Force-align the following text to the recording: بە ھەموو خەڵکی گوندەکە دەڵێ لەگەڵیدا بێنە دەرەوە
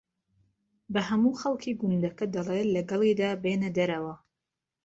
بە 0.93 1.01
ھەموو 1.09 1.37
خەڵکی 1.41 1.77
گوندەکە 1.79 2.25
دەڵێ 2.35 2.61
لەگەڵیدا 2.75 3.29
بێنە 3.43 3.69
دەرەوە 3.77 4.13